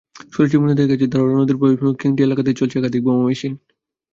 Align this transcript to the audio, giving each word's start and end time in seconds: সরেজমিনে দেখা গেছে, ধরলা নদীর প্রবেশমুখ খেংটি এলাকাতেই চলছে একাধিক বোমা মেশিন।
সরেজমিনে 0.33 0.75
দেখা 0.75 0.91
গেছে, 0.91 1.13
ধরলা 1.13 1.35
নদীর 1.37 1.57
প্রবেশমুখ 1.59 1.95
খেংটি 2.01 2.21
এলাকাতেই 2.23 2.57
চলছে 2.59 2.75
একাধিক 2.77 3.01
বোমা 3.03 3.23
মেশিন। 3.25 3.53